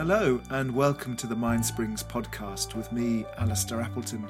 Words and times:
Hello, 0.00 0.40
and 0.48 0.74
welcome 0.74 1.14
to 1.14 1.26
the 1.26 1.36
Mind 1.36 1.62
Springs 1.62 2.02
podcast 2.02 2.74
with 2.74 2.90
me, 2.90 3.26
Alistair 3.36 3.82
Appleton. 3.82 4.26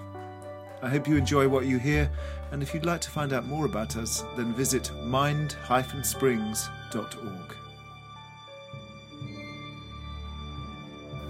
I 0.82 0.88
hope 0.88 1.06
you 1.06 1.16
enjoy 1.16 1.46
what 1.46 1.64
you 1.64 1.78
hear, 1.78 2.10
and 2.50 2.60
if 2.60 2.74
you'd 2.74 2.84
like 2.84 3.00
to 3.02 3.10
find 3.10 3.32
out 3.32 3.46
more 3.46 3.66
about 3.66 3.96
us, 3.96 4.24
then 4.36 4.52
visit 4.52 4.90
mind-springs.org. 5.04 7.54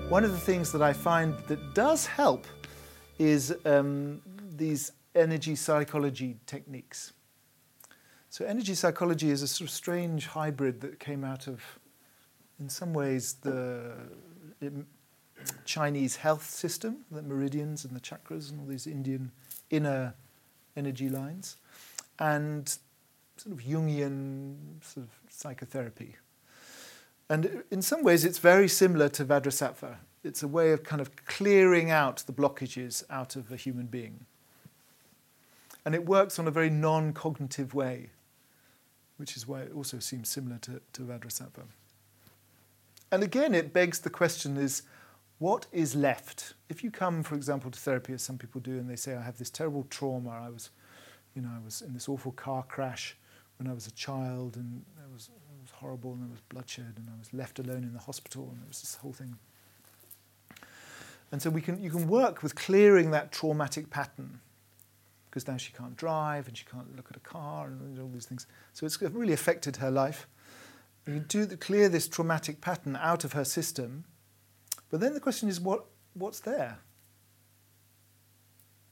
One 0.09 0.25
of 0.25 0.33
the 0.33 0.39
things 0.39 0.73
that 0.73 0.81
I 0.81 0.95
find 0.95 1.37
that 1.49 1.75
does 1.75 2.07
help 2.07 2.47
is 3.19 3.55
um, 3.67 4.23
these 4.57 4.93
energy 5.15 5.55
psychology 5.55 6.39
techniques. 6.47 7.13
So, 8.31 8.47
energy 8.47 8.75
psychology 8.75 9.31
is 9.31 9.43
a 9.43 9.47
sort 9.47 9.69
of 9.69 9.75
strange 9.75 10.29
hybrid 10.29 10.81
that 10.81 10.99
came 10.99 11.25
out 11.25 11.47
of, 11.47 11.63
in 12.59 12.71
some 12.71 12.95
ways, 12.95 13.35
the 13.43 13.93
Chinese 15.65 16.17
health 16.17 16.49
system, 16.49 16.99
the 17.11 17.23
meridians 17.23 17.85
and 17.85 17.95
the 17.95 18.01
chakras 18.01 18.51
and 18.51 18.61
all 18.61 18.67
these 18.67 18.87
Indian 18.87 19.33
inner 19.71 20.15
energy 20.77 21.09
lines, 21.09 21.57
and 22.19 22.77
sort 23.37 23.57
of 23.57 23.65
Jungian 23.65 24.57
sort 24.83 25.07
of 25.07 25.19
psychotherapy. 25.31 26.17
And 27.29 27.63
in 27.71 27.81
some 27.81 28.03
ways, 28.03 28.25
it's 28.25 28.39
very 28.39 28.69
similar 28.69 29.09
to 29.11 29.25
Vajrasattva. 29.25 29.97
It's 30.25 30.43
a 30.43 30.49
way 30.49 30.73
of 30.73 30.83
kind 30.83 31.01
of 31.01 31.25
clearing 31.25 31.91
out 31.91 32.25
the 32.27 32.33
blockages 32.33 33.05
out 33.09 33.37
of 33.37 33.51
a 33.53 33.57
human 33.57 33.87
being. 33.87 34.27
And 35.85 35.95
it 35.95 36.05
works 36.05 36.39
on 36.39 36.47
a 36.47 36.51
very 36.51 36.69
non 36.69 37.13
cognitive 37.13 37.73
way, 37.73 38.11
which 39.17 39.37
is 39.37 39.47
why 39.47 39.61
it 39.61 39.73
also 39.75 39.99
seems 39.99 40.29
similar 40.29 40.59
to, 40.59 40.83
to 40.93 41.03
Vajrasattva. 41.03 41.63
And 43.13 43.23
again, 43.23 43.55
it 43.55 43.73
begs 43.73 44.01
the 44.01 44.11
question 44.11 44.57
is 44.57 44.83
what 45.39 45.67
is 45.73 45.95
left? 45.95 46.55
If 46.69 46.85
you 46.85 46.91
come, 46.91 47.23
for 47.23 47.35
example, 47.35 47.71
to 47.71 47.79
therapy, 47.79 48.13
as 48.13 48.23
some 48.23 48.37
people 48.37 48.61
do, 48.61 48.73
and 48.73 48.89
they 48.91 48.97
say, 48.97 49.15
I 49.15 49.23
have 49.23 49.39
this 49.39 49.49
terrible 49.49 49.87
trauma, 49.89 50.31
I 50.31 50.51
was, 50.51 50.71
you 51.35 51.41
know, 51.41 51.49
I 51.49 51.65
was 51.65 51.81
in 51.81 51.95
this 51.95 52.09
awful 52.09 52.33
car 52.33 52.63
crash 52.63 53.17
when 53.59 53.67
I 53.67 53.73
was 53.73 53.87
a 53.87 53.91
child, 53.93 54.57
and 54.57 54.83
it 54.99 55.13
was, 55.13 55.31
it 55.31 55.63
was 55.63 55.71
horrible, 55.71 56.13
and 56.13 56.23
there 56.23 56.31
was 56.31 56.43
bloodshed, 56.51 56.93
and 56.97 57.09
I 57.09 57.19
was 57.19 57.33
left 57.33 57.59
alone 57.59 57.85
in 57.85 57.95
the 57.95 58.01
hospital, 58.01 58.49
and 58.51 58.61
there 58.61 58.69
was 58.69 58.83
this 58.83 58.97
whole 58.97 59.15
thing. 59.15 59.39
And 61.33 61.41
so 61.41 61.49
we 61.49 61.63
can, 61.63 61.83
you 61.83 61.91
can 61.91 62.07
work 62.07 62.43
with 62.43 62.55
clearing 62.55 63.11
that 63.13 63.33
traumatic 63.33 63.89
pattern 63.89 64.41
because 65.31 65.47
now 65.47 65.57
she 65.57 65.73
can't 65.73 65.97
drive 65.97 66.49
and 66.49 66.57
she 66.57 66.65
can't 66.65 66.97
look 66.97 67.07
at 67.09 67.17
a 67.17 67.21
car 67.21 67.69
and 67.69 67.99
all 68.01 68.11
these 68.13 68.27
things. 68.27 68.49
So 68.73 68.85
it's 68.85 69.01
really 69.01 69.33
affected 69.33 69.77
her 69.77 69.91
life. 69.91 70.27
You 71.07 71.21
do 71.21 71.47
the, 71.47 71.57
clear 71.57 71.89
this 71.89 72.09
traumatic 72.09 72.61
pattern 72.61 72.97
out 72.97 73.25
of 73.25 73.33
her 73.33 73.45
system, 73.45 74.05
but 74.91 75.01
then 75.01 75.15
the 75.15 75.21
question 75.21 75.49
is 75.49 75.61
what, 75.61 75.87
what's 76.15 76.41
there? 76.41 76.79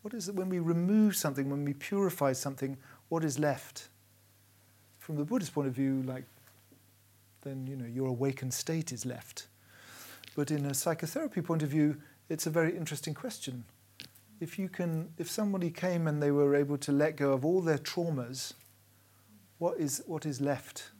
What 0.02 0.14
is 0.14 0.28
it 0.28 0.34
when 0.34 0.48
we 0.48 0.58
remove 0.58 1.16
something, 1.16 1.50
when 1.50 1.64
we 1.64 1.74
purify 1.74 2.32
something, 2.32 2.78
what 3.08 3.24
is 3.24 3.38
left? 3.38 3.88
From 4.98 5.16
the 5.16 5.24
Buddhist 5.24 5.52
point 5.52 5.68
of 5.68 5.74
view, 5.74 6.02
like, 6.02 6.24
then, 7.42 7.66
you 7.66 7.76
know, 7.76 7.86
your 7.86 8.08
awakened 8.08 8.54
state 8.54 8.92
is 8.92 9.04
left. 9.04 9.48
But 10.34 10.50
in 10.50 10.66
a 10.66 10.74
psychotherapy 10.74 11.40
point 11.40 11.62
of 11.62 11.68
view, 11.68 11.96
it's 12.28 12.46
a 12.46 12.50
very 12.50 12.76
interesting 12.76 13.14
question. 13.14 13.64
If 14.40 14.58
you 14.58 14.68
can, 14.68 15.08
if 15.18 15.30
somebody 15.30 15.70
came 15.70 16.06
and 16.06 16.22
they 16.22 16.30
were 16.30 16.54
able 16.54 16.78
to 16.78 16.92
let 16.92 17.16
go 17.16 17.32
of 17.32 17.44
all 17.44 17.60
their 17.60 17.78
traumas, 17.78 18.52
what 19.58 19.78
is, 19.78 20.02
what 20.06 20.24
is 20.24 20.40
left? 20.40 20.90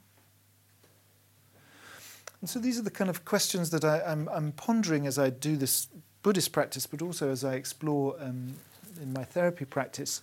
And 2.41 2.49
so 2.49 2.59
these 2.59 2.79
are 2.79 2.83
the 2.83 2.91
kind 2.91 3.11
of 3.11 3.25
questions 3.25 3.71
that 3.71 3.85
I, 3.85 4.13
am 4.13 4.53
pondering 4.57 5.07
as 5.07 5.19
I 5.19 5.31
do 5.31 5.57
this 5.57 5.89
Buddhist 6.23 6.53
practice, 6.53 6.87
but 6.87 7.03
also 7.03 7.31
as 7.31 7.45
I 7.45 7.55
explore 7.55 8.17
um, 8.21 8.55
in 9.01 9.13
my 9.13 9.25
therapy 9.25 9.65
practice. 9.65 10.23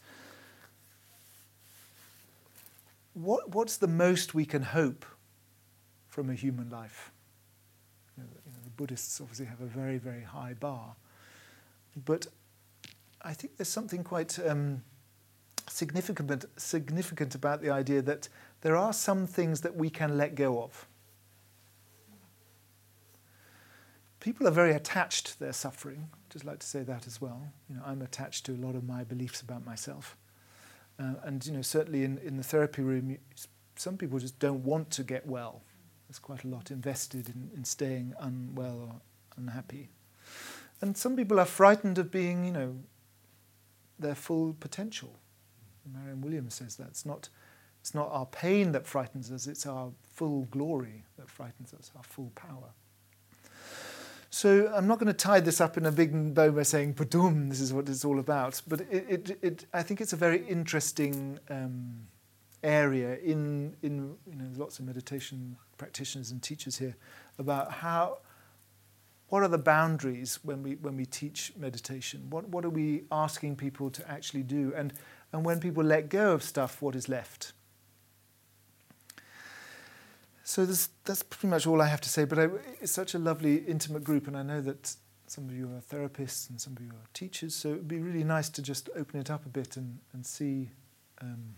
What, 3.13 3.49
what's 3.49 3.77
the 3.77 3.87
most 3.87 4.33
we 4.33 4.45
can 4.45 4.61
hope 4.61 5.05
from 6.07 6.29
a 6.29 6.33
human 6.33 6.69
life? 6.69 7.11
You 8.17 8.23
know, 8.23 8.29
you 8.45 8.51
know, 8.51 8.59
the 8.63 8.69
Buddhists 8.71 9.19
obviously 9.19 9.45
have 9.45 9.61
a 9.61 9.65
very, 9.65 9.97
very 9.97 10.23
high 10.23 10.53
bar. 10.53 10.95
But 12.05 12.27
I 13.21 13.33
think 13.33 13.57
there's 13.57 13.69
something 13.69 14.03
quite 14.03 14.37
um, 14.45 14.83
significant, 15.67 16.45
significant 16.57 17.35
about 17.35 17.61
the 17.61 17.69
idea 17.69 18.01
that 18.01 18.29
there 18.61 18.75
are 18.75 18.93
some 18.93 19.27
things 19.27 19.61
that 19.61 19.75
we 19.75 19.89
can 19.89 20.17
let 20.17 20.35
go 20.35 20.61
of. 20.61 20.85
People 24.25 24.47
are 24.47 24.51
very 24.51 24.71
attached 24.71 25.27
to 25.27 25.39
their 25.39 25.53
suffering. 25.53 26.09
Just 26.31 26.45
like 26.45 26.57
to 26.57 26.65
say 26.65 26.81
that 26.81 27.05
as 27.05 27.21
well. 27.21 27.43
You 27.69 27.75
know, 27.75 27.83
I'm 27.85 28.01
attached 28.01 28.43
to 28.47 28.53
a 28.53 28.57
lot 28.65 28.73
of 28.73 28.83
my 28.83 29.03
beliefs 29.03 29.39
about 29.39 29.63
myself. 29.63 30.17
Uh, 30.99 31.13
and 31.21 31.45
you 31.45 31.53
know, 31.53 31.61
certainly 31.61 32.03
in, 32.03 32.17
in 32.17 32.35
the 32.35 32.43
therapy 32.43 32.81
room, 32.81 33.19
some 33.75 33.97
people 33.97 34.17
just 34.17 34.39
don't 34.39 34.63
want 34.63 34.89
to 34.91 35.03
get 35.03 35.27
well. 35.27 35.61
There's 36.07 36.17
quite 36.17 36.43
a 36.43 36.47
lot 36.47 36.71
invested 36.71 37.29
in, 37.29 37.51
in 37.55 37.65
staying 37.65 38.15
unwell 38.19 38.89
or 38.89 38.95
unhappy. 39.37 39.89
And 40.81 40.97
some 40.97 41.15
people 41.15 41.39
are 41.39 41.45
frightened 41.45 41.99
of 41.99 42.09
being, 42.09 42.45
you 42.45 42.51
know, 42.51 42.75
their 43.99 44.15
full 44.15 44.55
potential. 44.59 45.19
Marion 45.93 46.21
Williams 46.21 46.55
says 46.55 46.77
that. 46.77 46.87
It's 46.87 47.05
not, 47.05 47.29
it's 47.79 47.93
not 47.93 48.09
our 48.11 48.25
pain 48.25 48.71
that 48.71 48.87
frightens 48.87 49.31
us, 49.31 49.45
it's 49.45 49.67
our 49.67 49.91
full 50.01 50.47
glory 50.49 51.03
that 51.19 51.29
frightens 51.29 51.75
us, 51.75 51.91
our 51.95 52.03
full 52.03 52.31
power. 52.33 52.71
So 54.35 54.69
I'm 54.75 54.85
not 54.85 54.99
going 54.99 55.07
to 55.07 55.13
tie 55.13 55.39
this 55.39 55.61
up 55.61 55.77
in 55.77 55.85
a 55.85 55.93
big 55.93 56.11
bow 56.33 56.51
by 56.51 56.63
saying, 56.63 56.95
"Padum, 56.95 57.47
this 57.47 57.61
is 57.61 57.71
what 57.71 57.87
it's 57.87 58.03
all 58.03 58.19
about." 58.19 58.61
But 58.67 58.81
it, 58.81 59.05
it, 59.07 59.39
it 59.41 59.65
I 59.73 59.81
think 59.81 60.01
it's 60.01 60.11
a 60.11 60.17
very 60.17 60.45
interesting 60.45 61.39
um, 61.49 62.07
area 62.61 63.15
in 63.23 63.77
in 63.81 64.17
you 64.29 64.35
know 64.35 64.49
lots 64.57 64.77
of 64.77 64.85
meditation 64.85 65.55
practitioners 65.77 66.31
and 66.31 66.43
teachers 66.43 66.77
here 66.77 66.97
about 67.39 67.71
how 67.71 68.17
what 69.29 69.41
are 69.41 69.47
the 69.47 69.57
boundaries 69.57 70.39
when 70.43 70.61
we 70.63 70.75
when 70.75 70.97
we 70.97 71.05
teach 71.05 71.53
meditation? 71.55 72.29
What 72.29 72.49
what 72.49 72.65
are 72.65 72.75
we 72.81 73.05
asking 73.13 73.55
people 73.55 73.89
to 73.89 74.11
actually 74.11 74.43
do? 74.43 74.73
And 74.75 74.91
and 75.31 75.45
when 75.45 75.61
people 75.61 75.81
let 75.81 76.09
go 76.09 76.33
of 76.33 76.43
stuff, 76.43 76.81
what 76.81 76.93
is 76.93 77.07
left? 77.07 77.53
So 80.47 80.63
that's 80.63 81.23
pretty 81.23 81.47
much 81.47 81.65
all 81.65 81.81
I 81.81 81.87
have 81.87 82.01
to 82.01 82.09
say. 82.09 82.23
But 82.23 82.37
I, 82.37 82.49
it's 82.79 82.91
such 82.91 83.15
a 83.15 83.19
lovely, 83.19 83.55
intimate 83.67 84.03
group, 84.03 84.27
and 84.27 84.37
I 84.37 84.43
know 84.43 84.61
that 84.61 84.95
some 85.25 85.49
of 85.49 85.55
you 85.55 85.65
are 85.65 85.81
therapists 85.81 86.51
and 86.51 86.61
some 86.61 86.77
of 86.77 86.83
you 86.83 86.91
are 86.91 87.07
teachers. 87.15 87.55
So 87.55 87.69
it'd 87.69 87.87
be 87.87 87.99
really 87.99 88.23
nice 88.23 88.47
to 88.49 88.61
just 88.61 88.87
open 88.95 89.19
it 89.19 89.31
up 89.31 89.47
a 89.47 89.49
bit 89.49 89.75
and, 89.75 89.97
and 90.13 90.23
see 90.23 90.69
um, 91.19 91.55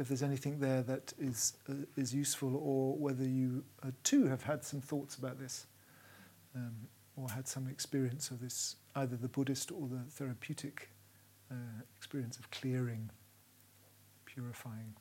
if 0.00 0.08
there's 0.08 0.24
anything 0.24 0.58
there 0.58 0.82
that 0.82 1.12
is 1.16 1.54
uh, 1.70 1.74
is 1.96 2.12
useful, 2.12 2.56
or 2.56 2.96
whether 2.96 3.24
you 3.24 3.62
uh, 3.84 3.92
too 4.02 4.26
have 4.26 4.42
had 4.42 4.64
some 4.64 4.80
thoughts 4.80 5.14
about 5.14 5.38
this, 5.38 5.66
um, 6.56 6.74
or 7.16 7.30
had 7.30 7.46
some 7.46 7.68
experience 7.68 8.32
of 8.32 8.40
this, 8.40 8.76
either 8.96 9.14
the 9.14 9.28
Buddhist 9.28 9.70
or 9.70 9.86
the 9.86 10.10
therapeutic 10.10 10.90
uh, 11.52 11.54
experience 11.96 12.36
of 12.36 12.50
clearing, 12.50 13.10
purifying. 14.26 14.96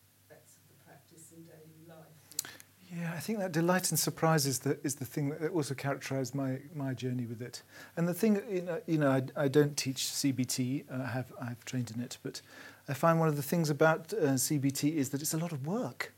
Yeah, 2.93 3.10
I 3.10 3.10
think 3.21 3.39
that 3.39 3.53
delight 3.53 3.89
and 3.89 3.97
surprise 3.97 4.45
is 4.45 4.59
the, 4.59 4.77
is 4.83 4.95
the 4.95 5.05
thing 5.05 5.29
that 5.29 5.51
also 5.51 5.73
characterized 5.73 6.35
my, 6.35 6.59
my 6.75 6.93
journey 6.93 7.25
with 7.25 7.41
it. 7.41 7.61
And 7.95 8.07
the 8.07 8.13
thing, 8.13 8.41
you 8.49 8.61
know, 8.61 8.81
you 8.85 8.97
know 8.97 9.09
I, 9.09 9.23
I 9.45 9.47
don't 9.47 9.77
teach 9.77 9.97
CBT, 9.97 10.85
uh, 10.91 11.03
I 11.03 11.07
have, 11.07 11.31
I 11.41 11.45
have 11.45 11.63
trained 11.63 11.91
in 11.95 12.01
it, 12.01 12.17
but 12.23 12.41
I 12.89 12.93
find 12.93 13.19
one 13.19 13.29
of 13.29 13.37
the 13.37 13.41
things 13.41 13.69
about 13.69 14.11
uh, 14.13 14.33
CBT 14.33 14.95
is 14.95 15.09
that 15.09 15.21
it's 15.21 15.33
a 15.33 15.37
lot 15.37 15.51
of 15.51 15.65
work. 15.65 16.13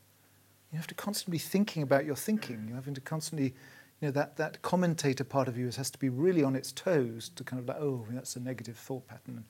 You 0.72 0.78
have 0.78 0.86
to 0.88 0.94
constantly 0.94 1.36
be 1.36 1.38
thinking 1.38 1.82
about 1.82 2.04
your 2.04 2.16
thinking. 2.16 2.64
You're 2.66 2.76
having 2.76 2.94
to 2.94 3.00
constantly, 3.00 3.54
you 4.00 4.08
know, 4.08 4.10
that, 4.10 4.36
that 4.38 4.62
commentator 4.62 5.22
part 5.22 5.46
of 5.46 5.56
you 5.56 5.66
has 5.66 5.90
to 5.90 5.98
be 5.98 6.08
really 6.08 6.42
on 6.42 6.56
its 6.56 6.72
toes 6.72 7.30
to 7.36 7.44
kind 7.44 7.60
of 7.60 7.68
like, 7.68 7.78
oh, 7.78 8.04
that's 8.10 8.34
a 8.34 8.40
negative 8.40 8.76
thought 8.76 9.06
pattern. 9.06 9.44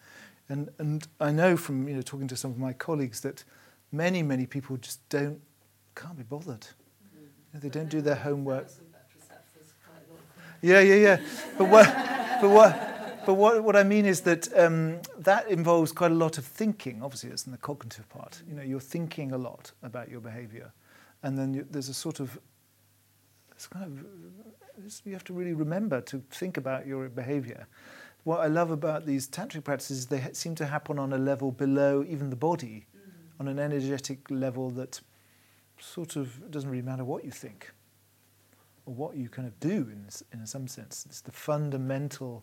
And, 0.49 0.69
and 0.79 1.09
I 1.21 1.31
know 1.31 1.57
from, 1.57 1.89
you 1.89 1.95
know, 1.95 2.03
talking 2.03 2.29
to 2.29 2.37
some 2.37 2.51
of 2.51 2.59
my 2.59 2.75
colleagues 2.75 3.21
that 3.21 3.45
many, 3.91 4.23
many 4.23 4.45
people 4.45 4.77
just 4.77 5.09
don't, 5.09 5.41
can't 5.95 6.17
be 6.17 6.25
bothered 6.25 6.67
they 7.63 7.69
don't 7.69 7.89
do 7.89 8.01
their 8.01 8.17
homework. 8.17 8.69
Yeah, 10.61 10.81
yeah, 10.81 10.95
yeah. 10.95 11.21
But 11.59 11.69
what, 11.69 11.87
but 12.41 12.51
what, 12.51 13.27
but 13.27 13.35
what, 13.35 13.63
what 13.63 13.77
I 13.77 13.83
mean 13.83 14.07
is 14.07 14.23
that 14.23 14.49
um, 14.59 15.01
that 15.19 15.49
involves 15.49 15.93
quite 15.93 16.11
a 16.11 16.15
lot 16.15 16.39
of 16.39 16.45
thinking. 16.45 17.03
Obviously, 17.03 17.31
it's 17.31 17.45
in 17.45 17.53
the 17.53 17.59
cognitive 17.59 18.09
part. 18.09 18.43
You 18.49 18.55
know, 18.55 18.63
you're 18.63 18.81
thinking 18.81 19.33
a 19.33 19.39
lot 19.39 19.73
about 19.83 20.11
your 20.11 20.21
behaviour, 20.21 20.73
and 21.23 21.39
then 21.39 21.53
you, 21.53 21.67
there's 21.71 21.91
a 21.91 21.95
sort 21.95 22.19
of, 22.19 22.39
it's 23.53 23.67
kind 23.67 23.85
of, 23.85 24.05
you 25.05 25.13
have 25.13 25.25
to 25.25 25.35
really 25.35 25.53
remember 25.53 26.01
to 26.01 26.23
think 26.31 26.57
about 26.57 26.87
your 26.87 27.09
behaviour. 27.09 27.67
What 28.25 28.41
I 28.41 28.47
love 28.47 28.71
about 28.71 29.05
these 29.05 29.29
tantric 29.29 29.65
practices 29.65 29.99
is 29.99 30.07
they 30.07 30.27
seem 30.33 30.55
to 30.55 30.65
happen 30.65 30.99
on 30.99 31.13
a 31.13 31.19
level 31.19 31.53
below 31.53 32.03
even 32.09 32.31
the 32.31 32.37
body, 32.37 32.87
mm. 32.97 33.39
on 33.39 33.49
an 33.49 33.59
energetic 33.59 34.31
level 34.31 34.71
that 34.71 35.03
sort 35.79 36.17
of, 36.17 36.37
it 36.39 36.51
doesn't 36.51 36.71
really 36.71 36.83
matter 36.83 37.05
what 37.05 37.25
you 37.25 37.31
think. 37.31 37.71
or 38.87 38.95
what 38.95 39.17
you 39.17 39.29
kind 39.29 39.49
of 39.49 39.59
do 39.61 39.89
in, 39.91 40.07
in 40.33 40.47
some 40.47 40.69
sense. 40.69 41.07
It's 41.09 41.21
the 41.21 41.33
fundamental 41.33 42.43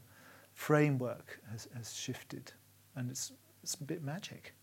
framework 0.54 1.40
has, 1.52 1.68
has 1.76 1.94
shifted, 1.94 2.52
and 2.96 3.10
it's, 3.10 3.32
it's 3.64 3.76
a 3.76 3.84
bit 3.84 4.04
magic. 4.04 4.54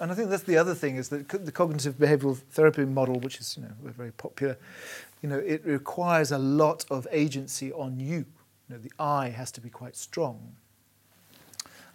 And 0.00 0.10
I 0.10 0.14
think 0.16 0.30
that's 0.30 0.42
the 0.42 0.56
other 0.56 0.74
thing 0.74 0.96
is 0.96 1.08
that 1.10 1.28
the 1.28 1.52
cognitive 1.52 1.94
behavioral 1.96 2.36
therapy 2.36 2.84
model, 2.84 3.20
which 3.20 3.38
is 3.38 3.56
you 3.56 3.62
know 3.62 3.70
very 3.82 4.10
popular, 4.10 4.58
you 5.22 5.28
know, 5.28 5.38
it 5.38 5.64
requires 5.64 6.32
a 6.32 6.38
lot 6.38 6.84
of 6.90 7.06
agency 7.12 7.72
on 7.72 8.00
you. 8.00 8.24
You 8.68 8.70
know, 8.70 8.78
the 8.78 8.90
I 8.98 9.28
has 9.28 9.52
to 9.52 9.60
be 9.60 9.70
quite 9.70 9.94
strong. 9.94 10.56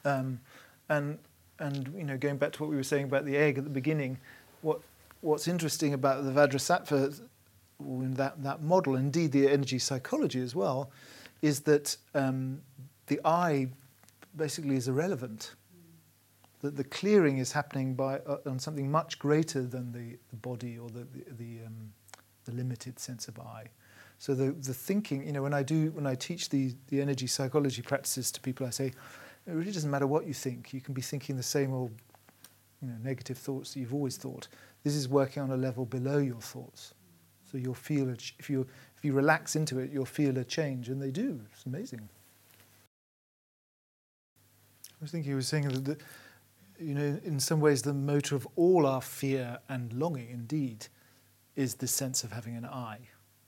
Um, 0.05 0.39
and 0.87 1.17
and 1.59 1.93
you 1.97 2.05
know, 2.05 2.17
going 2.17 2.37
back 2.37 2.53
to 2.53 2.63
what 2.63 2.69
we 2.69 2.77
were 2.77 2.83
saying 2.83 3.05
about 3.05 3.25
the 3.25 3.35
egg 3.35 3.57
at 3.57 3.65
the 3.65 3.69
beginning, 3.69 4.19
what 4.61 4.81
what's 5.21 5.47
interesting 5.47 5.93
about 5.93 6.23
the 6.23 6.31
Vajrasattva 6.31 7.19
that, 7.79 8.43
that 8.43 8.61
model, 8.61 8.95
indeed 8.95 9.31
the 9.31 9.47
energy 9.47 9.79
psychology 9.79 10.41
as 10.41 10.55
well, 10.55 10.91
is 11.41 11.61
that 11.61 11.95
um, 12.15 12.61
the 13.07 13.19
I 13.23 13.67
basically 14.35 14.75
is 14.75 14.87
irrelevant. 14.87 15.53
That 16.61 16.75
the 16.75 16.83
clearing 16.83 17.37
is 17.37 17.51
happening 17.51 17.93
by, 17.93 18.17
uh, 18.19 18.37
on 18.47 18.57
something 18.57 18.89
much 18.89 19.19
greater 19.19 19.61
than 19.61 19.91
the, 19.91 20.17
the 20.29 20.35
body 20.37 20.77
or 20.77 20.89
the, 20.89 21.05
the, 21.13 21.23
the, 21.37 21.65
um, 21.67 21.93
the 22.45 22.51
limited 22.51 22.99
sense 22.99 23.27
of 23.27 23.39
I. 23.39 23.65
So 24.17 24.33
the, 24.33 24.51
the 24.51 24.73
thinking, 24.73 25.23
you 25.27 25.33
know, 25.33 25.43
when 25.43 25.53
I 25.53 25.61
do, 25.61 25.91
when 25.91 26.07
I 26.07 26.15
teach 26.15 26.49
the, 26.49 26.73
the 26.87 26.99
energy 26.99 27.27
psychology 27.27 27.83
practices 27.83 28.31
to 28.31 28.41
people, 28.41 28.65
I 28.65 28.71
say, 28.71 28.87
it 28.87 29.51
really 29.51 29.71
doesn't 29.71 29.91
matter 29.91 30.07
what 30.07 30.25
you 30.25 30.33
think. 30.33 30.73
You 30.73 30.81
can 30.81 30.95
be 30.95 31.01
thinking 31.03 31.37
the 31.37 31.43
same 31.43 31.71
old, 31.73 31.91
you 32.81 32.87
know, 32.89 32.95
negative 33.01 33.37
thoughts 33.37 33.73
that 33.73 33.79
you've 33.79 33.93
always 33.93 34.17
thought. 34.17 34.47
This 34.83 34.95
is 34.95 35.09
working 35.09 35.43
on 35.43 35.51
a 35.51 35.57
level 35.57 35.85
below 35.85 36.17
your 36.17 36.41
thoughts. 36.41 36.93
So 37.51 37.57
you'll 37.57 37.73
feel, 37.73 38.09
a 38.09 38.17
ch- 38.17 38.35
if, 38.39 38.49
you, 38.49 38.67
if 38.97 39.05
you 39.05 39.13
relax 39.13 39.55
into 39.55 39.79
it, 39.79 39.91
you'll 39.91 40.05
feel 40.05 40.37
a 40.37 40.43
change, 40.43 40.89
and 40.89 41.01
they 41.01 41.11
do. 41.11 41.39
It's 41.53 41.65
amazing. 41.65 42.07
I 44.89 45.03
was 45.03 45.11
thinking, 45.11 45.29
you 45.29 45.35
were 45.35 45.41
saying 45.41 45.69
that, 45.69 45.85
the, 45.85 45.97
you 46.79 46.93
know, 46.93 47.19
in 47.23 47.39
some 47.39 47.59
ways, 47.59 47.81
the 47.81 47.93
motor 47.93 48.35
of 48.35 48.47
all 48.55 48.85
our 48.85 49.01
fear 49.01 49.59
and 49.69 49.93
longing, 49.93 50.29
indeed, 50.29 50.87
is 51.55 51.75
the 51.75 51.87
sense 51.87 52.23
of 52.23 52.31
having 52.31 52.55
an 52.55 52.65
I. 52.65 52.99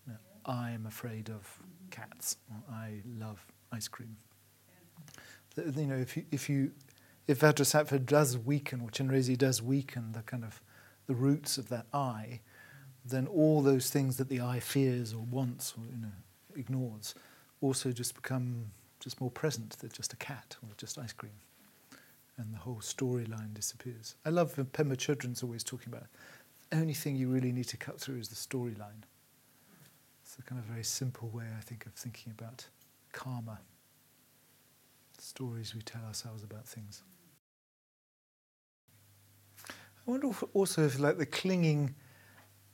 You 0.07 0.13
know, 0.13 0.19
I 0.45 0.71
am 0.71 0.85
afraid 0.85 1.29
of 1.29 1.59
cats. 1.91 2.37
I 2.71 3.01
love 3.19 3.45
ice 3.71 3.87
cream. 3.87 4.15
You 5.57 5.85
know, 5.87 5.97
if 5.97 6.15
you, 6.15 6.25
if 6.31 6.49
you 6.49 6.71
if 7.29 7.41
Vajrasattva 7.41 8.07
does 8.07 8.39
weaken, 8.39 8.81
or 8.81 8.87
Chenrezig 8.87 9.37
does 9.37 9.61
weaken 9.61 10.13
the 10.13 10.23
kind 10.23 10.43
of 10.43 10.59
the 11.05 11.13
roots 11.13 11.59
of 11.59 11.69
that 11.69 11.85
I, 11.93 12.39
then 13.05 13.27
all 13.27 13.61
those 13.61 13.91
things 13.91 14.17
that 14.17 14.29
the 14.29 14.41
I 14.41 14.59
fears 14.59 15.13
or 15.13 15.19
wants 15.19 15.75
or 15.77 15.85
you 15.85 16.01
know 16.01 16.11
ignores 16.55 17.13
also 17.61 17.91
just 17.91 18.15
become 18.15 18.71
just 18.99 19.21
more 19.21 19.29
present. 19.29 19.77
They're 19.79 19.91
just 19.91 20.11
a 20.11 20.15
cat 20.15 20.57
or 20.63 20.69
just 20.77 20.97
ice 20.97 21.13
cream, 21.13 21.39
and 22.37 22.51
the 22.51 22.57
whole 22.57 22.79
storyline 22.81 23.53
disappears. 23.53 24.15
I 24.25 24.29
love 24.29 24.55
Pema 24.55 24.97
Chodron's 24.97 25.43
always 25.43 25.63
talking 25.63 25.93
about 25.93 26.07
the 26.71 26.77
only 26.77 26.95
thing 26.95 27.15
you 27.15 27.29
really 27.29 27.51
need 27.51 27.67
to 27.67 27.77
cut 27.77 27.99
through 27.99 28.17
is 28.17 28.29
the 28.29 28.35
storyline. 28.35 29.03
It's 30.23 30.35
a 30.39 30.41
kind 30.41 30.59
of 30.59 30.65
very 30.65 30.83
simple 30.83 31.29
way, 31.29 31.45
I 31.55 31.61
think, 31.61 31.85
of 31.85 31.93
thinking 31.93 32.33
about 32.35 32.65
karma. 33.11 33.59
Stories 35.19 35.75
we 35.75 35.83
tell 35.83 36.01
ourselves 36.05 36.43
about 36.43 36.65
things. 36.65 37.03
I 40.09 40.11
wonder 40.11 40.31
also 40.53 40.85
if, 40.85 40.99
like, 40.99 41.17
the 41.17 41.25
clinging 41.25 41.95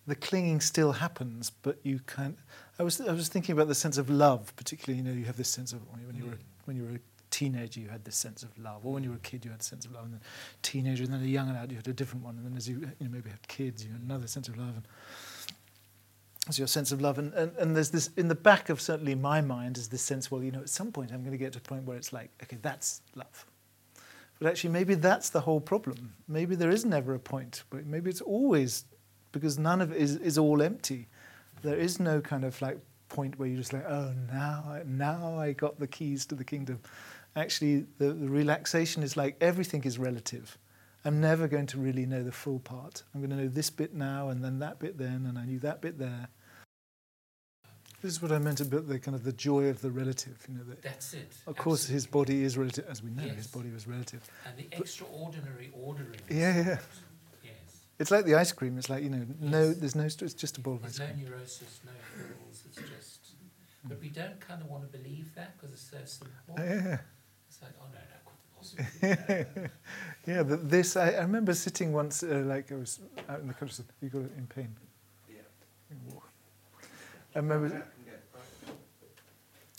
the 0.08 0.16
clinging 0.16 0.62
still 0.62 0.92
happens, 0.92 1.50
but 1.50 1.80
you 1.84 2.00
can't. 2.06 2.38
I 2.78 2.84
was 2.84 3.02
I 3.02 3.12
was 3.12 3.28
thinking 3.28 3.54
about 3.54 3.68
the 3.68 3.76
sense 3.76 3.98
of 3.98 4.10
love, 4.10 4.56
particularly. 4.56 5.02
You 5.02 5.04
know, 5.04 5.18
you 5.18 5.26
have 5.26 5.38
this 5.38 5.50
sense 5.50 5.74
of 5.74 5.80
when 5.92 6.16
you 6.16 6.26
were 6.26 6.32
mm. 6.32 6.40
when 6.66 6.78
you 6.78 6.84
were 6.84 6.96
a 6.96 7.00
teenager, 7.32 7.80
you 7.80 7.90
had 7.90 8.06
this 8.06 8.16
sense 8.16 8.44
of 8.44 8.58
love, 8.58 8.86
or 8.86 8.94
when 8.94 9.04
you 9.04 9.10
were 9.10 9.16
a 9.16 9.20
kid, 9.20 9.44
you 9.44 9.52
had 9.52 9.62
a 9.62 9.64
sense 9.64 9.86
of 9.86 9.92
love, 9.92 10.06
and 10.06 10.14
then 10.14 10.22
teenager, 10.62 11.04
and 11.04 11.12
then 11.12 11.22
a 11.22 11.26
young 11.26 11.50
adult, 11.50 11.72
you 11.72 11.76
had 11.78 11.88
a 11.88 11.94
different 11.94 12.24
one, 12.24 12.38
and 12.38 12.46
then 12.46 12.56
as 12.56 12.70
you 12.70 12.82
you 13.00 13.08
know 13.08 13.12
maybe 13.12 13.30
had 13.30 13.48
kids, 13.48 13.84
you 13.84 13.92
had 13.92 14.02
another 14.02 14.28
sense 14.28 14.48
of 14.48 14.58
love, 14.58 14.76
and 14.76 14.88
so 16.52 16.60
your 16.60 16.68
sense 16.68 16.92
of 16.92 17.02
love, 17.02 17.18
and, 17.18 17.34
and 17.34 17.52
and 17.58 17.76
there's 17.76 17.90
this 17.90 18.12
in 18.16 18.28
the 18.28 18.36
back 18.36 18.70
of 18.70 18.80
certainly 18.80 19.16
my 19.16 19.42
mind 19.42 19.78
is 19.78 19.90
this 19.90 20.04
sense. 20.04 20.30
Well, 20.30 20.44
you 20.44 20.52
know, 20.52 20.62
at 20.62 20.70
some 20.70 20.92
point 20.92 21.12
I'm 21.12 21.22
going 21.22 21.32
to 21.32 21.38
get 21.38 21.54
to 21.54 21.58
a 21.58 21.62
point 21.62 21.84
where 21.86 21.98
it's 21.98 22.14
like, 22.14 22.30
okay, 22.44 22.58
that's 22.62 23.02
love. 23.16 23.46
But 24.40 24.50
actually, 24.50 24.72
maybe 24.72 24.96
that's 24.96 25.30
the 25.30 25.42
whole 25.42 25.62
problem. 25.62 26.14
Maybe 26.28 26.56
there 26.56 26.70
is 26.70 26.86
never 26.86 27.14
a 27.14 27.20
point, 27.20 27.64
maybe 27.72 28.10
it's 28.10 28.22
always 28.22 28.86
because 29.32 29.58
none 29.60 29.82
of 29.82 29.92
it 29.92 29.98
is, 29.98 30.16
is 30.18 30.38
all 30.38 30.62
empty. 30.62 31.08
There 31.62 31.78
is 31.78 32.00
no 32.00 32.22
kind 32.22 32.46
of 32.46 32.62
like 32.62 32.80
point 33.10 33.38
where 33.38 33.48
you're 33.48 33.58
just 33.58 33.74
like, 33.74 33.86
oh, 33.88 34.14
now, 34.32 34.82
now 34.86 35.38
I 35.38 35.52
got 35.52 35.80
the 35.80 35.88
keys 35.88 36.26
to 36.28 36.36
the 36.36 36.44
kingdom. 36.44 36.80
Actually, 37.36 37.86
the, 37.98 38.14
the 38.14 38.30
relaxation 38.30 39.04
is 39.04 39.18
like 39.18 39.36
everything 39.42 39.84
is 39.84 40.00
relative. 40.00 40.58
I'm 41.04 41.22
never 41.22 41.48
going 41.48 41.68
to 41.68 41.78
really 41.78 42.06
know 42.06 42.24
the 42.24 42.32
full 42.32 42.60
part. 42.60 43.04
I'm 43.14 43.22
going 43.22 43.30
to 43.30 43.36
know 43.36 43.48
this 43.48 43.70
bit 43.70 43.94
now 43.94 44.30
and 44.30 44.44
then 44.44 44.60
that 44.60 44.80
bit 44.80 44.98
then, 44.98 45.26
and 45.28 45.38
I 45.38 45.46
knew 45.46 45.60
that 45.60 45.82
bit 45.82 46.00
there. 46.00 46.30
This 48.06 48.14
is 48.18 48.22
what 48.22 48.32
I 48.32 48.38
meant 48.38 48.62
about 48.62 48.88
the 48.88 49.00
kind 49.00 49.16
of 49.16 49.24
the 49.24 49.32
joy 49.32 49.64
of 49.68 49.82
the 49.82 49.90
relative. 49.90 50.38
You 50.48 50.60
know, 50.60 50.64
that, 50.66 50.84
That's 50.84 51.16
it. 51.16 51.34
Of 51.48 51.56
course, 51.56 51.88
his 51.88 52.06
body 52.06 52.44
is 52.44 52.56
relative, 52.56 52.86
as 52.88 53.02
we 53.02 53.10
know. 53.10 53.24
Yes. 53.26 53.38
His 53.38 53.48
body 53.48 53.72
was 53.72 53.88
relative. 53.88 54.22
And 54.46 54.56
the 54.56 54.68
extraordinary 54.78 55.72
ordering. 55.74 56.20
Yeah, 56.30 56.56
yeah. 56.56 56.78
Yes. 57.44 57.54
It's 57.98 58.12
like 58.12 58.26
the 58.26 58.36
ice 58.36 58.52
cream. 58.52 58.78
It's 58.78 58.92
like 58.92 59.02
you 59.02 59.10
know, 59.10 59.26
no, 59.40 59.74
there's 59.74 59.96
no. 59.96 60.04
It's 60.04 60.36
just 60.36 60.60
a 60.60 60.62
bowl 60.62 60.76
of 60.76 60.86
ice 60.86 61.00
cream. 61.00 61.10
No 61.18 61.30
neurosis, 61.32 61.80
no 61.84 61.94
pills. 62.16 62.62
It's 62.68 62.78
just. 62.78 63.20
But 63.86 64.00
we 64.00 64.10
don't 64.10 64.40
kind 64.40 64.62
of 64.62 64.70
want 64.70 64.84
to 64.84 64.96
believe 64.96 65.34
that 65.34 65.58
because 65.58 65.74
it's 65.74 65.90
so 65.90 65.98
simple. 66.06 66.64
Yeah. 66.64 67.00
It's 67.48 67.60
like, 67.60 67.72
oh 67.82 67.88
no, 67.92 68.00
no, 69.02 69.46
yeah, 70.28 70.44
but 70.44 70.70
this 70.70 70.96
I, 70.96 71.10
I 71.10 71.22
remember 71.22 71.56
sitting 71.56 71.92
once, 71.92 72.22
uh, 72.22 72.44
like 72.46 72.72
I 72.72 72.76
was 72.76 73.00
out 73.28 73.40
in 73.40 73.48
the 73.48 73.56
countryside. 73.56 73.88
You 74.00 74.10
got 74.10 74.26
it 74.26 74.32
in 74.38 74.46
pain. 74.46 74.76
Yeah. 75.28 75.38
I 77.34 77.40
remember. 77.40 77.84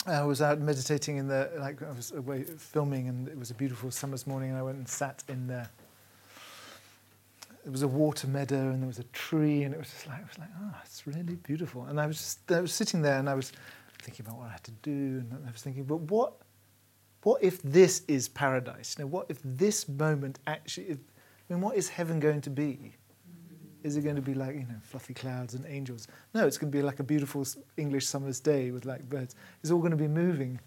I 0.07 0.23
was 0.23 0.41
out 0.41 0.59
meditating 0.59 1.17
in 1.17 1.27
the 1.27 1.51
like 1.59 1.81
I 1.83 1.91
was 1.91 2.11
away 2.11 2.43
filming, 2.43 3.09
and 3.09 3.27
it 3.27 3.37
was 3.37 3.51
a 3.51 3.53
beautiful 3.53 3.91
summer's 3.91 4.25
morning, 4.25 4.49
and 4.49 4.57
I 4.57 4.63
went 4.63 4.77
and 4.77 4.87
sat 4.87 5.23
in 5.27 5.47
there 5.47 5.69
there 7.67 7.73
was 7.73 7.83
a 7.83 7.87
water 7.89 8.27
meadow 8.27 8.69
and 8.69 8.81
there 8.81 8.87
was 8.87 8.97
a 8.97 9.03
tree 9.11 9.63
and 9.63 9.73
it 9.73 9.77
was 9.77 9.89
just 9.89 10.07
like, 10.07 10.21
it 10.21 10.27
was 10.29 10.39
like, 10.39 10.47
oh, 10.57 10.73
it's 10.85 11.05
really 11.05 11.35
beautiful. 11.35 11.83
And 11.83 11.99
I 11.99 12.07
was 12.07 12.17
just, 12.17 12.49
I 12.49 12.61
was 12.61 12.71
sitting 12.71 13.01
there 13.01 13.19
and 13.19 13.29
I 13.29 13.33
was 13.33 13.51
thinking 14.01 14.25
about 14.25 14.39
what 14.39 14.47
I 14.47 14.51
had 14.51 14.63
to 14.63 14.71
do 14.71 14.91
and 14.91 15.37
I 15.45 15.51
was 15.51 15.63
thinking, 15.63 15.83
but 15.83 15.97
what, 15.97 16.31
what 17.23 17.43
if 17.43 17.61
this 17.63 18.03
is 18.07 18.29
paradise? 18.29 18.95
You 18.97 19.03
know, 19.03 19.09
what 19.09 19.25
if 19.27 19.39
this 19.43 19.89
moment 19.89 20.39
actually, 20.47 20.91
if, 20.91 20.97
I 21.49 21.55
mean, 21.55 21.61
what 21.61 21.75
is 21.75 21.89
heaven 21.89 22.21
going 22.21 22.39
to 22.39 22.49
be? 22.49 22.93
Is 23.83 23.95
it 23.95 24.01
going 24.01 24.15
to 24.15 24.21
be 24.21 24.33
like, 24.33 24.55
you 24.55 24.61
know, 24.61 24.79
fluffy 24.81 25.13
clouds 25.13 25.53
and 25.53 25.65
angels? 25.67 26.07
No, 26.33 26.47
it's 26.47 26.57
going 26.57 26.71
to 26.71 26.77
be 26.77 26.81
like 26.81 26.99
a 26.99 27.03
beautiful 27.03 27.45
English 27.77 28.07
summer's 28.07 28.39
day 28.39 28.71
with 28.71 28.85
like 28.85 29.07
birds. 29.09 29.35
It's 29.61 29.71
all 29.71 29.79
going 29.79 29.91
to 29.91 29.97
be 29.97 30.07
moving. 30.07 30.59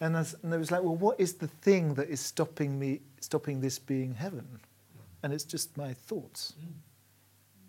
And, 0.00 0.14
and 0.16 0.58
was 0.58 0.70
like, 0.70 0.82
well, 0.82 0.96
what 0.96 1.18
is 1.18 1.34
the 1.34 1.48
thing 1.48 1.94
that 1.94 2.08
is 2.08 2.20
stopping 2.20 2.78
me, 2.78 3.00
stopping 3.20 3.60
this 3.60 3.78
being 3.78 4.14
heaven? 4.14 4.46
and 5.26 5.34
it's 5.34 5.42
just 5.42 5.76
my 5.76 5.92
thoughts. 5.92 6.54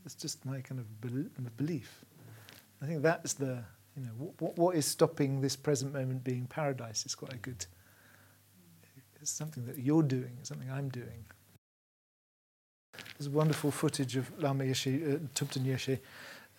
It's 0.06 0.14
just 0.14 0.46
my 0.46 0.62
kind 0.62 0.80
of 0.80 1.58
belief. 1.58 2.06
I 2.84 2.86
think 2.86 3.02
that's 3.02 3.34
the, 3.34 3.64
you 3.96 4.04
know, 4.04 4.32
what, 4.38 4.56
what 4.60 4.76
is 4.76 4.86
stopping 4.86 5.42
this 5.42 5.56
present 5.56 5.92
moment 5.92 6.24
being 6.24 6.46
paradise 6.46 7.04
is 7.08 7.16
quite 7.16 7.34
a 7.34 7.38
good, 7.38 7.66
it's 9.20 9.32
something 9.32 9.66
that 9.66 9.80
you're 9.80 10.04
doing, 10.04 10.38
it's 10.40 10.50
something 10.50 10.70
I'm 10.70 10.90
doing. 10.90 11.26
There's 13.18 13.30
wonderful 13.30 13.72
footage 13.72 14.16
of 14.16 14.32
Lama 14.40 14.64
Yeshe, 14.66 15.16
uh, 15.16 15.18
Thubten 15.34 15.64
Yeshe. 15.66 16.00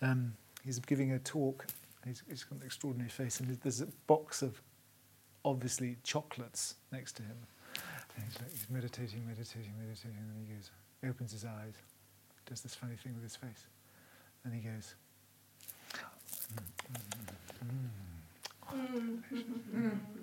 Um, 0.01 0.33
he's 0.65 0.79
giving 0.79 1.13
a 1.13 1.19
talk. 1.19 1.65
He's, 2.05 2.21
he's 2.27 2.43
got 2.43 2.59
an 2.59 2.65
extraordinary 2.65 3.09
face, 3.09 3.39
and 3.39 3.57
there's 3.63 3.81
a 3.81 3.87
box 4.07 4.41
of 4.41 4.61
obviously 5.45 5.97
chocolates 6.03 6.75
next 6.91 7.13
to 7.13 7.23
him. 7.23 7.37
And 8.15 8.25
he's, 8.25 8.39
like, 8.41 8.51
he's 8.51 8.69
meditating, 8.69 9.25
meditating, 9.25 9.73
meditating, 9.79 10.17
and 10.19 10.29
then 10.29 10.45
he 10.47 10.53
goes, 10.53 10.71
opens 11.09 11.31
his 11.31 11.45
eyes, 11.45 11.75
does 12.45 12.61
this 12.61 12.75
funny 12.75 12.95
thing 12.95 13.13
with 13.13 13.23
his 13.23 13.35
face, 13.37 13.65
and 14.43 14.53
he 14.53 14.59
goes, 14.59 14.95
mm, 16.53 16.63
mm, 17.63 19.19
mm, 19.75 19.99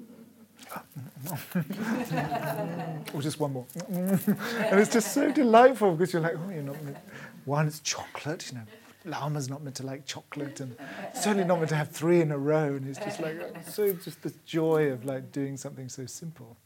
or 1.33 3.03
oh, 3.15 3.21
just 3.21 3.41
one 3.41 3.53
more. 3.53 3.67
and 3.89 4.81
it's 4.81 4.93
just 4.93 5.13
so 5.13 5.31
delightful 5.31 5.93
because 5.93 6.13
you're 6.13 6.23
like, 6.23 6.35
oh, 6.37 6.51
you're 6.51 6.63
not 6.63 6.83
meant. 6.83 6.97
One, 7.45 7.67
it's 7.67 7.81
chocolate, 7.81 8.51
you 8.51 8.59
know. 8.59 8.65
Lama's 9.05 9.49
not 9.49 9.63
meant 9.63 9.77
to 9.77 9.87
like 9.87 10.05
chocolate, 10.05 10.59
and 10.61 10.77
certainly 11.15 11.45
not 11.45 11.59
meant 11.59 11.69
to 11.69 11.77
have 11.77 11.91
three 11.91 12.21
in 12.21 12.33
a 12.33 12.39
row. 12.39 12.75
And 12.75 12.89
it's 12.89 12.99
just 12.99 13.21
like 13.21 13.41
uh, 13.41 13.61
so, 13.63 13.93
just 13.93 14.23
the 14.23 14.33
joy 14.45 14.89
of 14.91 15.05
like 15.05 15.31
doing 15.31 15.57
something 15.57 15.89
so 15.89 16.07
simple. 16.07 16.57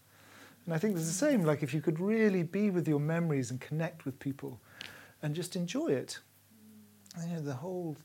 And 0.65 0.75
I 0.75 0.79
think 0.79 0.97
it's 0.97 1.07
the 1.07 1.13
same, 1.13 1.45
like 1.45 1.63
if 1.63 1.75
you 1.75 1.81
could 1.81 2.01
really 2.01 2.43
be 2.43 2.71
with 2.71 2.89
your 2.89 3.01
memories 3.01 3.51
and 3.51 3.61
connect 3.61 4.05
with 4.05 4.19
people 4.19 4.59
and 5.23 5.35
just 5.35 5.57
enjoy 5.57 5.89
it. 5.89 6.19
You 7.21 7.35
know, 7.35 7.41
the 7.41 7.55
whole 7.55 7.97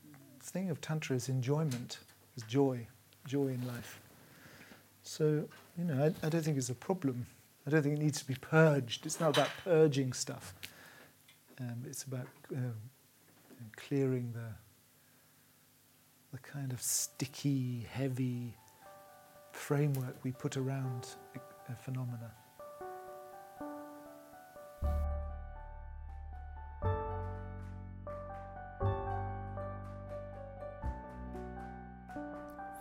thing 0.42 0.70
of 0.70 0.82
Tantra 0.82 1.16
is 1.16 1.30
enjoyment, 1.30 2.00
is 2.36 2.44
joy, 2.44 2.88
joy 3.26 3.48
in 3.48 3.66
life. 3.68 4.00
So, 5.04 5.48
you 5.78 5.84
know, 5.84 6.06
I, 6.06 6.26
I 6.26 6.30
don't 6.30 6.42
think 6.44 6.58
it's 6.58 6.70
a 6.70 6.76
problem. 6.76 7.26
I 7.68 7.70
don't 7.70 7.82
think 7.84 7.98
it 7.98 8.04
needs 8.04 8.20
to 8.20 8.28
be 8.28 8.36
purged. 8.36 9.06
It's 9.06 9.20
not 9.20 9.38
about 9.38 9.50
purging 9.64 10.14
stuff. 10.14 10.54
Um, 11.60 11.84
it's 11.86 12.04
about 12.04 12.28
uh, 12.54 12.60
clearing 13.76 14.34
the 14.34 14.50
the 16.32 16.42
kind 16.42 16.74
of 16.74 16.82
sticky, 16.82 17.88
heavy 17.90 18.54
framework 19.54 20.18
we 20.24 20.34
put 20.34 20.58
around 20.58 21.08
a, 21.34 21.72
a 21.72 21.76
phenomena. 21.76 22.32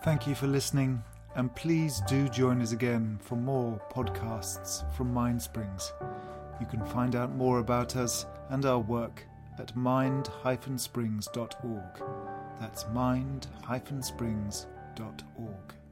Thank 0.03 0.27
you 0.27 0.35
for 0.35 0.47
listening, 0.47 1.01
and 1.35 1.53
please 1.55 2.01
do 2.07 2.27
join 2.29 2.61
us 2.61 2.71
again 2.71 3.19
for 3.21 3.35
more 3.35 3.79
podcasts 3.91 4.83
from 4.95 5.13
Mindsprings. 5.13 5.91
You 6.59 6.65
can 6.65 6.83
find 6.85 7.15
out 7.15 7.35
more 7.35 7.59
about 7.59 7.95
us 7.95 8.25
and 8.49 8.65
our 8.65 8.79
work 8.79 9.23
at 9.59 9.75
mind-springs.org. 9.75 12.03
That's 12.59 12.87
mind-springs.org. 12.93 15.84